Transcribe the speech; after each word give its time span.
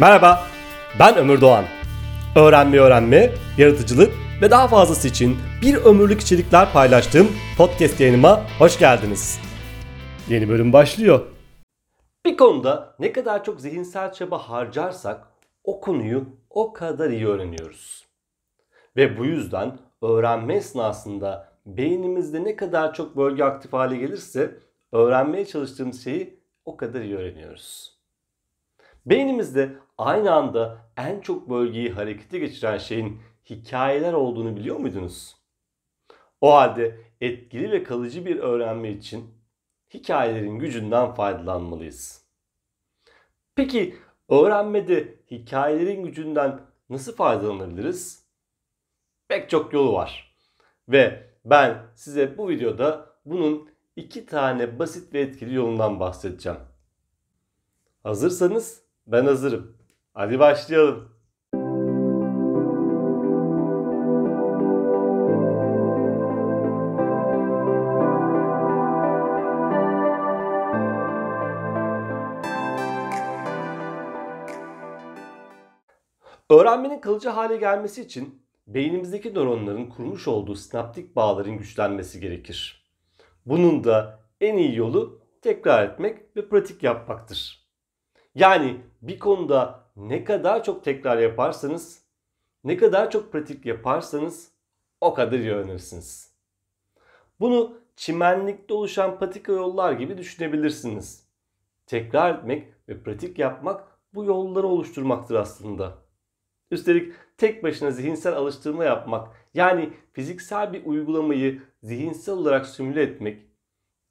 Merhaba, 0.00 0.46
ben 0.98 1.16
Ömür 1.16 1.40
Doğan. 1.40 1.64
Öğrenme 2.36 2.78
öğrenme, 2.78 3.30
yaratıcılık 3.58 4.12
ve 4.42 4.50
daha 4.50 4.68
fazlası 4.68 5.08
için 5.08 5.36
bir 5.62 5.74
ömürlük 5.74 6.20
içerikler 6.20 6.72
paylaştığım 6.72 7.28
podcast 7.58 8.00
yayınıma 8.00 8.40
hoş 8.58 8.78
geldiniz. 8.78 9.40
Yeni 10.28 10.48
bölüm 10.48 10.72
başlıyor. 10.72 11.20
Bir 12.26 12.36
konuda 12.36 12.94
ne 12.98 13.12
kadar 13.12 13.44
çok 13.44 13.60
zihinsel 13.60 14.12
çaba 14.12 14.38
harcarsak 14.38 15.26
o 15.64 15.80
konuyu 15.80 16.24
o 16.50 16.72
kadar 16.72 17.10
iyi 17.10 17.26
öğreniyoruz. 17.26 18.06
Ve 18.96 19.18
bu 19.18 19.24
yüzden 19.24 19.78
öğrenme 20.02 20.54
esnasında 20.54 21.52
beynimizde 21.66 22.44
ne 22.44 22.56
kadar 22.56 22.94
çok 22.94 23.16
bölge 23.16 23.44
aktif 23.44 23.72
hale 23.72 23.96
gelirse 23.96 24.58
öğrenmeye 24.92 25.46
çalıştığımız 25.46 26.04
şeyi 26.04 26.40
o 26.64 26.76
kadar 26.76 27.00
iyi 27.00 27.16
öğreniyoruz. 27.16 27.92
Beynimizde 29.06 29.72
aynı 30.02 30.34
anda 30.34 30.78
en 30.96 31.20
çok 31.20 31.50
bölgeyi 31.50 31.90
harekete 31.92 32.38
geçiren 32.38 32.78
şeyin 32.78 33.20
hikayeler 33.50 34.12
olduğunu 34.12 34.56
biliyor 34.56 34.76
muydunuz? 34.76 35.36
O 36.40 36.54
halde 36.54 37.00
etkili 37.20 37.70
ve 37.70 37.82
kalıcı 37.82 38.26
bir 38.26 38.36
öğrenme 38.36 38.90
için 38.90 39.34
hikayelerin 39.94 40.58
gücünden 40.58 41.14
faydalanmalıyız. 41.14 42.24
Peki 43.54 43.96
öğrenmede 44.28 45.18
hikayelerin 45.30 46.02
gücünden 46.04 46.60
nasıl 46.90 47.16
faydalanabiliriz? 47.16 48.26
Pek 49.28 49.50
çok 49.50 49.72
yolu 49.72 49.92
var. 49.92 50.36
Ve 50.88 51.30
ben 51.44 51.82
size 51.94 52.38
bu 52.38 52.48
videoda 52.48 53.06
bunun 53.24 53.70
iki 53.96 54.26
tane 54.26 54.78
basit 54.78 55.14
ve 55.14 55.20
etkili 55.20 55.54
yolundan 55.54 56.00
bahsedeceğim. 56.00 56.58
Hazırsanız 58.02 58.82
ben 59.06 59.26
hazırım. 59.26 59.81
Hadi 60.14 60.38
başlayalım. 60.38 61.08
Öğrenmenin 76.50 77.00
kalıcı 77.00 77.28
hale 77.28 77.56
gelmesi 77.56 78.02
için 78.02 78.42
beynimizdeki 78.66 79.34
nöronların 79.34 79.86
kurmuş 79.86 80.28
olduğu 80.28 80.54
sinaptik 80.54 81.16
bağların 81.16 81.58
güçlenmesi 81.58 82.20
gerekir. 82.20 82.90
Bunun 83.46 83.84
da 83.84 84.20
en 84.40 84.56
iyi 84.56 84.76
yolu 84.76 85.20
tekrar 85.42 85.84
etmek 85.84 86.36
ve 86.36 86.48
pratik 86.48 86.82
yapmaktır. 86.82 87.68
Yani 88.34 88.80
bir 89.02 89.18
konuda 89.18 89.81
ne 89.96 90.24
kadar 90.24 90.64
çok 90.64 90.84
tekrar 90.84 91.18
yaparsanız, 91.18 92.02
ne 92.64 92.76
kadar 92.76 93.10
çok 93.10 93.32
pratik 93.32 93.66
yaparsanız 93.66 94.52
o 95.00 95.14
kadar 95.14 95.38
iyi 95.38 95.52
öğrenirsiniz. 95.52 96.32
Bunu 97.40 97.78
çimenlikte 97.96 98.74
oluşan 98.74 99.18
patika 99.18 99.52
yollar 99.52 99.92
gibi 99.92 100.18
düşünebilirsiniz. 100.18 101.28
Tekrar 101.86 102.38
etmek 102.38 102.68
ve 102.88 103.02
pratik 103.02 103.38
yapmak 103.38 103.98
bu 104.14 104.24
yolları 104.24 104.66
oluşturmaktır 104.66 105.34
aslında. 105.34 105.94
Üstelik 106.70 107.12
tek 107.36 107.62
başına 107.62 107.90
zihinsel 107.90 108.34
alıştırma 108.34 108.84
yapmak 108.84 109.28
yani 109.54 109.92
fiziksel 110.12 110.72
bir 110.72 110.86
uygulamayı 110.86 111.62
zihinsel 111.82 112.34
olarak 112.34 112.66
simüle 112.66 113.02
etmek 113.02 113.46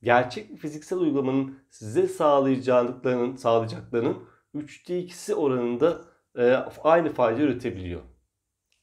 gerçek 0.04 0.50
bir 0.50 0.58
fiziksel 0.58 1.00
uygulamanın 1.00 1.60
size 1.70 2.08
sağlayacaklarının, 2.08 3.36
sağlayacaklarının 3.36 4.24
3'te 4.56 5.00
2'si 5.00 5.34
oranında 5.34 6.02
e, 6.38 6.54
aynı 6.84 7.14
fayda 7.14 7.42
üretebiliyor. 7.42 8.02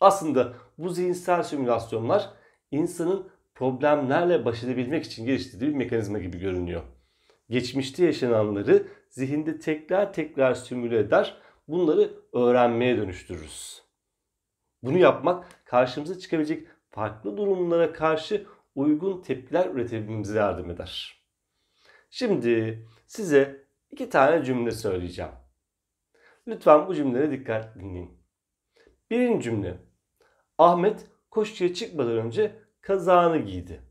Aslında 0.00 0.54
bu 0.78 0.88
zihinsel 0.88 1.42
simülasyonlar 1.42 2.30
insanın 2.70 3.30
problemlerle 3.54 4.44
baş 4.44 4.64
edebilmek 4.64 5.04
için 5.04 5.26
geliştirdiği 5.26 5.70
bir 5.70 5.76
mekanizma 5.76 6.18
gibi 6.18 6.38
görünüyor. 6.38 6.82
Geçmişte 7.50 8.04
yaşananları 8.04 8.86
zihinde 9.10 9.58
tekrar 9.58 10.12
tekrar 10.12 10.54
simüle 10.54 10.98
eder, 10.98 11.36
bunları 11.68 12.10
öğrenmeye 12.32 12.96
dönüştürürüz. 12.96 13.82
Bunu 14.82 14.98
yapmak 14.98 15.64
karşımıza 15.64 16.18
çıkabilecek 16.18 16.66
farklı 16.90 17.36
durumlara 17.36 17.92
karşı 17.92 18.46
uygun 18.74 19.22
tepkiler 19.22 19.66
üretebilmemize 19.66 20.38
yardım 20.38 20.70
eder. 20.70 21.22
Şimdi 22.10 22.84
size 23.06 23.66
iki 23.90 24.10
tane 24.10 24.44
cümle 24.44 24.70
söyleyeceğim. 24.70 25.32
Lütfen 26.48 26.88
bu 26.88 26.94
cümlelere 26.94 27.30
dikkat 27.30 27.74
dinleyin. 27.74 28.18
Birinci 29.10 29.44
cümle. 29.44 29.78
Ahmet 30.58 31.06
koşuya 31.30 31.74
çıkmadan 31.74 32.16
önce 32.18 32.52
kazağını 32.80 33.38
giydi. 33.38 33.82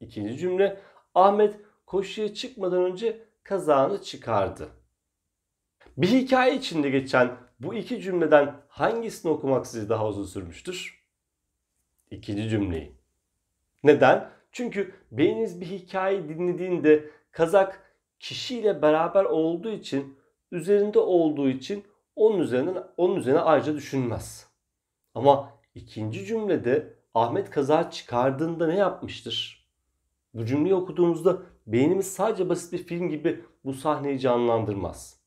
İkinci 0.00 0.38
cümle. 0.38 0.80
Ahmet 1.14 1.60
koşuya 1.86 2.34
çıkmadan 2.34 2.84
önce 2.84 3.24
kazağını 3.42 4.02
çıkardı. 4.02 4.68
Bir 5.96 6.08
hikaye 6.08 6.56
içinde 6.56 6.90
geçen 6.90 7.36
bu 7.60 7.74
iki 7.74 8.00
cümleden 8.00 8.54
hangisini 8.68 9.32
okumak 9.32 9.66
size 9.66 9.88
daha 9.88 10.08
uzun 10.08 10.24
sürmüştür? 10.24 11.04
İkinci 12.10 12.48
cümleyi. 12.48 12.96
Neden? 13.84 14.30
Çünkü 14.52 14.94
beyniniz 15.12 15.60
bir 15.60 15.66
hikaye 15.66 16.28
dinlediğinde 16.28 17.10
kazak 17.30 17.96
kişiyle 18.20 18.82
beraber 18.82 19.24
olduğu 19.24 19.70
için, 19.70 20.21
üzerinde 20.52 20.98
olduğu 20.98 21.48
için 21.48 21.84
onun 22.16 22.38
üzerinden 22.38 22.84
onun 22.96 23.16
üzerine 23.16 23.40
ayrıca 23.40 23.74
düşünmez. 23.74 24.46
Ama 25.14 25.50
ikinci 25.74 26.24
cümlede 26.24 26.94
Ahmet 27.14 27.50
kaza 27.50 27.90
çıkardığında 27.90 28.66
ne 28.66 28.76
yapmıştır? 28.76 29.68
Bu 30.34 30.44
cümleyi 30.44 30.74
okuduğumuzda 30.74 31.38
beynimiz 31.66 32.12
sadece 32.12 32.48
basit 32.48 32.72
bir 32.72 32.78
film 32.78 33.08
gibi 33.08 33.44
bu 33.64 33.74
sahneyi 33.74 34.18
canlandırmaz. 34.18 35.20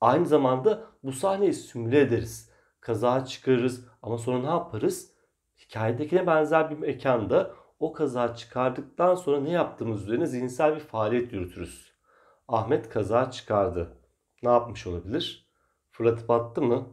Aynı 0.00 0.26
zamanda 0.26 0.84
bu 1.02 1.12
sahneyi 1.12 1.52
simüle 1.52 2.00
ederiz. 2.00 2.50
Kaza 2.80 3.24
çıkarırız 3.24 3.84
ama 4.02 4.18
sonra 4.18 4.38
ne 4.38 4.46
yaparız? 4.46 5.12
Hikayedekine 5.58 6.26
benzer 6.26 6.70
bir 6.70 6.78
mekanda 6.78 7.50
o 7.80 7.92
kaza 7.92 8.34
çıkardıktan 8.34 9.14
sonra 9.14 9.40
ne 9.40 9.50
yaptığımız 9.50 10.02
üzerine 10.02 10.26
zihinsel 10.26 10.74
bir 10.74 10.80
faaliyet 10.80 11.32
yürütürüz. 11.32 11.92
Ahmet 12.48 12.88
kaza 12.88 13.30
çıkardı. 13.30 13.97
Ne 14.42 14.48
yapmış 14.48 14.86
olabilir? 14.86 15.48
Fırlatıp 15.90 16.30
attı 16.30 16.62
mı? 16.62 16.88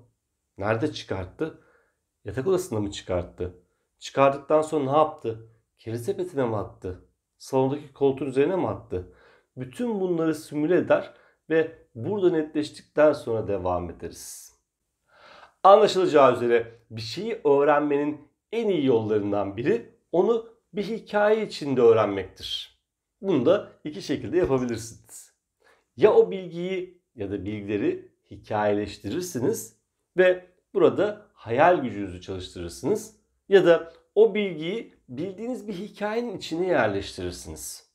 Nerede 0.58 0.94
çıkarttı? 0.94 1.62
Yatak 2.26 2.48
odasında 2.48 2.80
mı 2.80 2.92
çıkarttı? 2.92 3.54
Çıkardıktan 4.00 4.62
sonra 4.62 4.92
ne 4.92 4.98
yaptı? 4.98 5.50
Kiri 5.78 6.00
sepetine 6.00 6.46
mi 6.46 6.56
attı? 6.56 7.10
Salondaki 7.38 7.94
koltuğun 7.94 8.26
üzerine 8.26 8.56
mi 8.56 8.68
attı? 8.68 9.14
Bütün 9.58 10.00
bunları 10.00 10.36
simüle 10.36 10.78
eder 10.78 11.14
ve 11.50 11.88
burada 11.96 12.30
netleştikten 12.30 13.14
sonra 13.14 13.48
devam 13.48 13.90
ederiz. 13.90 14.56
Anlaşılacağı 15.64 16.34
üzere 16.34 16.80
bir 16.92 17.02
şeyi 17.02 17.42
öğrenmenin 17.44 18.28
en 18.52 18.70
iyi 18.70 18.86
yollarından 18.86 19.58
biri 19.58 20.00
onu 20.12 20.50
bir 20.74 20.84
hikaye 20.84 21.46
içinde 21.46 21.82
öğrenmektir. 21.82 22.80
Bunu 23.22 23.46
da 23.46 23.72
iki 23.84 24.02
şekilde 24.02 24.38
yapabilirsiniz. 24.38 25.34
Ya 25.98 26.14
o 26.14 26.32
bilgiyi 26.32 27.02
ya 27.16 27.32
da 27.32 27.46
bilgileri 27.46 28.12
hikayeleştirirsiniz 28.32 29.76
ve 30.18 30.46
burada 30.74 31.28
hayal 31.34 31.82
gücünüzü 31.82 32.22
çalıştırırsınız 32.22 33.16
ya 33.50 33.66
da 33.66 33.94
o 34.16 34.36
bilgiyi 34.36 34.96
bildiğiniz 35.10 35.68
bir 35.68 35.74
hikayenin 35.74 36.38
içine 36.38 36.68
yerleştirirsiniz. 36.68 37.92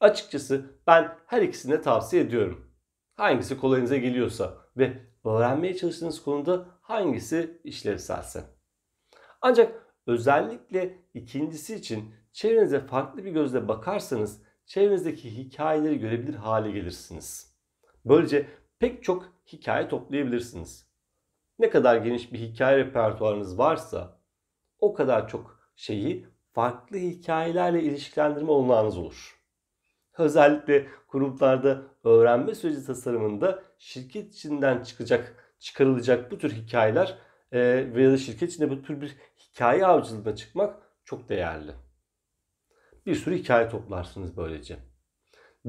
Açıkçası 0.00 0.66
ben 0.86 1.16
her 1.26 1.42
ikisini 1.42 1.72
de 1.72 1.80
tavsiye 1.82 2.22
ediyorum. 2.22 2.70
Hangisi 3.14 3.58
kolayınıza 3.60 3.96
geliyorsa 3.96 4.58
ve 4.76 4.92
öğrenmeye 5.24 5.76
çalıştığınız 5.76 6.22
konuda 6.22 6.66
hangisi 6.80 7.60
işlevselse. 7.64 8.44
Ancak 9.40 9.86
özellikle 10.06 10.98
ikincisi 11.14 11.74
için 11.74 12.14
çevrenize 12.32 12.80
farklı 12.80 13.24
bir 13.24 13.32
gözle 13.32 13.68
bakarsanız 13.68 14.42
çevrenizdeki 14.66 15.36
hikayeleri 15.36 15.98
görebilir 15.98 16.34
hale 16.34 16.70
gelirsiniz. 16.70 17.49
Böylece 18.04 18.46
pek 18.78 19.04
çok 19.04 19.32
hikaye 19.46 19.88
toplayabilirsiniz. 19.88 20.90
Ne 21.58 21.70
kadar 21.70 21.96
geniş 21.96 22.32
bir 22.32 22.38
hikaye 22.38 22.78
repertuarınız 22.78 23.58
varsa 23.58 24.20
o 24.78 24.94
kadar 24.94 25.28
çok 25.28 25.60
şeyi 25.76 26.26
farklı 26.52 26.96
hikayelerle 26.96 27.82
ilişkilendirme 27.82 28.50
olanağınız 28.50 28.98
olur. 28.98 29.40
Özellikle 30.18 30.86
kurumlarda 31.08 31.82
öğrenme 32.04 32.54
süreci 32.54 32.86
tasarımında 32.86 33.62
şirket 33.78 34.34
içinden 34.34 34.82
çıkacak, 34.82 35.54
çıkarılacak 35.58 36.30
bu 36.30 36.38
tür 36.38 36.52
hikayeler 36.52 37.18
e, 37.52 37.60
veya 37.94 38.12
da 38.12 38.16
şirket 38.16 38.50
içinde 38.50 38.70
bu 38.70 38.82
tür 38.82 39.00
bir 39.00 39.16
hikaye 39.38 39.86
avcılığına 39.86 40.36
çıkmak 40.36 40.82
çok 41.04 41.28
değerli. 41.28 41.72
Bir 43.06 43.14
sürü 43.14 43.36
hikaye 43.36 43.68
toplarsınız 43.68 44.36
böylece. 44.36 44.89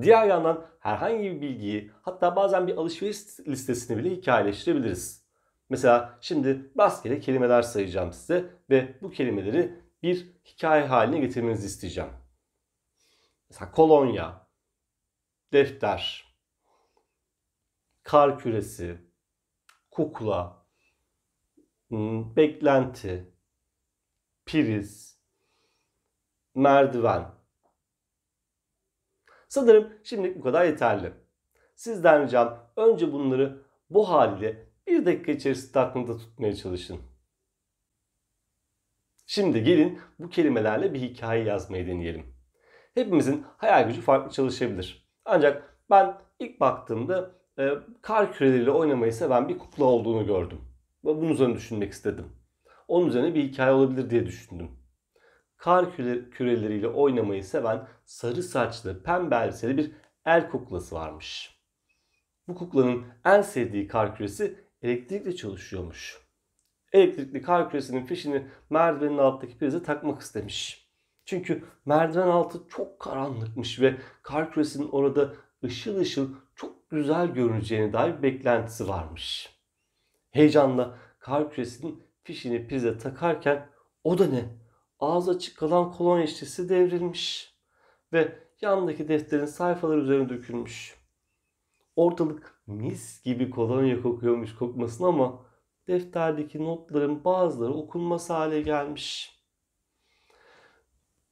Diğer 0.02 0.28
yandan 0.28 0.66
herhangi 0.80 1.24
bir 1.24 1.42
bilgiyi 1.42 1.92
hatta 2.02 2.36
bazen 2.36 2.68
bir 2.68 2.78
alışveriş 2.78 3.18
listesini 3.40 3.98
bile 3.98 4.10
hikayeleştirebiliriz. 4.10 5.24
Mesela 5.70 6.18
şimdi 6.22 6.72
rastgele 6.80 7.20
kelimeler 7.20 7.62
sayacağım 7.62 8.14
size 8.14 8.50
ve 8.70 8.96
bu 9.02 9.12
kelimeleri 9.12 9.82
bir 10.04 10.32
hikaye 10.46 10.86
haline 10.86 11.20
getirmenizi 11.20 11.66
isteyeceğim. 11.66 12.10
Mesela 13.50 13.72
kolonya, 13.72 14.48
defter, 15.54 16.34
kar 18.04 18.40
küresi, 18.40 18.98
kukla, 19.92 20.66
hmm, 21.88 22.36
beklenti, 22.36 23.34
priz, 24.46 25.18
merdiven. 26.56 27.41
Sanırım 29.52 29.94
şimdilik 30.04 30.38
bu 30.38 30.42
kadar 30.42 30.66
yeterli. 30.66 31.14
Sizden 31.76 32.24
ricam 32.24 32.72
önce 32.78 33.14
bunları 33.14 33.62
bu 33.90 34.10
haliyle 34.10 34.68
bir 34.88 35.06
dakika 35.06 35.32
içerisinde 35.32 35.80
aklınızda 35.80 36.18
tutmaya 36.18 36.56
çalışın. 36.56 37.00
Şimdi 39.26 39.64
gelin 39.64 40.00
bu 40.20 40.30
kelimelerle 40.30 40.94
bir 40.94 41.00
hikaye 41.00 41.44
yazmayı 41.44 41.88
deneyelim. 41.88 42.26
Hepimizin 42.94 43.46
hayal 43.58 43.88
gücü 43.88 44.02
farklı 44.02 44.32
çalışabilir. 44.32 45.10
Ancak 45.26 45.78
ben 45.90 46.18
ilk 46.40 46.60
baktığımda 46.60 47.32
e, 47.60 47.70
kar 48.02 48.34
küreleriyle 48.34 48.72
oynamayı 48.72 49.14
seven 49.14 49.50
bir 49.50 49.58
kukla 49.58 49.86
olduğunu 49.86 50.26
gördüm. 50.26 50.62
Ve 51.06 51.10
bunun 51.10 51.30
üzerine 51.30 51.56
düşünmek 51.56 51.92
istedim. 51.92 52.26
Onun 52.88 53.08
üzerine 53.08 53.36
bir 53.36 53.44
hikaye 53.44 53.72
olabilir 53.72 54.10
diye 54.10 54.26
düşündüm. 54.26 54.81
Kar 55.62 55.96
küre, 55.96 56.30
küreleriyle 56.30 56.88
oynamayı 56.88 57.44
seven 57.44 57.88
sarı 58.06 58.44
saçlı, 58.44 59.04
pembe 59.04 59.36
elbiseli 59.36 59.78
bir 59.78 59.92
el 60.26 60.50
kuklası 60.50 60.96
varmış. 60.96 61.60
Bu 62.48 62.56
kuklanın 62.56 63.06
en 63.26 63.42
sevdiği 63.42 63.88
kar 63.88 64.16
küresi 64.16 64.60
elektrikle 64.82 65.36
çalışıyormuş. 65.36 66.18
Elektrikli 66.94 67.42
kar 67.42 67.70
küresinin 67.70 68.06
fişini 68.06 68.48
merdivenin 68.70 69.18
alttaki 69.18 69.58
prize 69.58 69.84
takmak 69.84 70.22
istemiş. 70.22 70.88
Çünkü 71.26 71.64
merdiven 71.86 72.28
altı 72.28 72.60
çok 72.70 73.00
karanlıkmış 73.00 73.82
ve 73.82 73.98
kar 74.24 74.52
küresinin 74.52 74.90
orada 74.90 75.34
ışıl 75.64 76.00
ışıl 76.00 76.36
çok 76.56 76.90
güzel 76.90 77.28
görüneceğine 77.28 77.94
dair 77.94 78.18
bir 78.18 78.24
beklentisi 78.24 78.88
varmış. 78.88 79.56
Heyecanla 80.32 80.98
kar 81.20 81.52
küresinin 81.52 82.04
fişini 82.24 82.68
prize 82.68 82.98
takarken 82.98 83.70
o 84.04 84.18
da 84.18 84.28
ne? 84.28 84.61
Ağız 85.02 85.30
açık 85.30 85.58
kalan 85.58 85.92
kolonya 85.92 86.28
şişesi 86.28 86.70
devrilmiş 86.70 87.54
ve 88.14 88.38
yandaki 88.62 89.08
defterin 89.08 89.46
sayfaları 89.46 90.02
üzerine 90.02 90.30
dökülmüş. 90.30 90.96
Ortalık 91.96 92.62
mis 92.68 93.24
gibi 93.24 93.50
kolonya 93.50 94.02
kokuyormuş 94.02 94.56
kokmasın 94.56 95.04
ama 95.04 95.46
defterdeki 95.88 96.64
notların 96.64 97.24
bazıları 97.24 97.74
okunmaz 97.74 98.30
hale 98.30 98.62
gelmiş. 98.62 99.42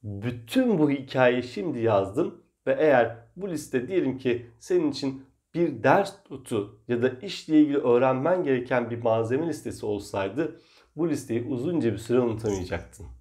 Bütün 0.02 0.78
bu 0.78 0.90
hikayeyi 0.90 1.42
şimdi 1.42 1.78
yazdım 1.78 2.44
ve 2.66 2.76
eğer 2.78 3.16
bu 3.36 3.50
liste 3.50 3.88
diyelim 3.88 4.18
ki 4.18 4.50
senin 4.58 4.90
için 4.90 5.24
bir 5.54 5.82
ders 5.82 6.30
notu 6.30 6.82
ya 6.88 7.02
da 7.02 7.08
işle 7.08 7.60
ilgili 7.60 7.78
öğrenmen 7.78 8.44
gereken 8.44 8.90
bir 8.90 9.02
malzeme 9.02 9.48
listesi 9.48 9.86
olsaydı 9.86 10.60
bu 10.96 11.08
listeyi 11.08 11.44
uzunca 11.48 11.92
bir 11.92 11.98
süre 11.98 12.20
unutamayacaktın. 12.20 13.19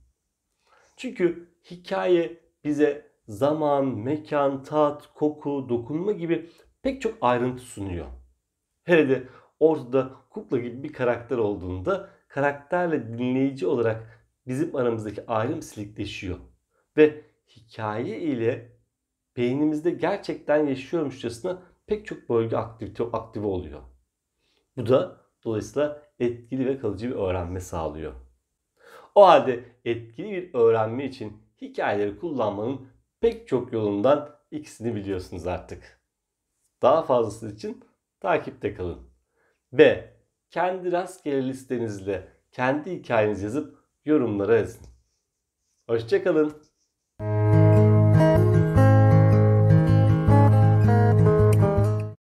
Çünkü 0.99 1.49
hikaye 1.71 2.37
bize 2.63 3.11
zaman, 3.27 3.85
mekan, 3.85 4.63
tat, 4.63 5.13
koku, 5.13 5.65
dokunma 5.69 6.11
gibi 6.11 6.49
pek 6.81 7.01
çok 7.01 7.17
ayrıntı 7.21 7.63
sunuyor. 7.63 8.05
Hele 8.83 9.09
de 9.09 9.23
ortada 9.59 10.11
kukla 10.29 10.57
gibi 10.57 10.83
bir 10.83 10.93
karakter 10.93 11.37
olduğunda 11.37 12.09
karakterle 12.27 13.07
dinleyici 13.07 13.67
olarak 13.67 14.27
bizim 14.47 14.75
aramızdaki 14.75 15.27
ayrım 15.27 15.61
silikleşiyor. 15.61 16.37
Ve 16.97 17.21
hikaye 17.47 18.19
ile 18.19 18.77
beynimizde 19.37 19.91
gerçekten 19.91 20.67
yaşıyormuşçasına 20.67 21.61
pek 21.87 22.05
çok 22.05 22.29
bölge 22.29 22.57
aktivite 22.57 23.03
aktive 23.03 23.45
oluyor. 23.45 23.81
Bu 24.77 24.87
da 24.87 25.25
dolayısıyla 25.43 26.03
etkili 26.19 26.65
ve 26.65 26.79
kalıcı 26.79 27.09
bir 27.09 27.15
öğrenme 27.15 27.59
sağlıyor. 27.59 28.28
O 29.19 29.27
halde 29.27 29.63
etkili 29.85 30.31
bir 30.31 30.53
öğrenme 30.53 31.05
için 31.05 31.43
hikayeleri 31.61 32.19
kullanmanın 32.19 32.87
pek 33.21 33.47
çok 33.47 33.73
yolundan 33.73 34.35
ikisini 34.51 34.95
biliyorsunuz 34.95 35.47
artık. 35.47 36.01
Daha 36.81 37.03
fazlası 37.03 37.55
için 37.55 37.83
takipte 38.19 38.73
kalın. 38.73 38.99
B. 39.71 40.13
Kendi 40.49 40.91
rastgele 40.91 41.47
listenizle 41.47 42.27
kendi 42.51 42.91
hikayenizi 42.91 43.43
yazıp 43.43 43.77
yorumlara 44.05 44.57
yazın. 44.57 44.87
Hoşçakalın. 45.89 46.68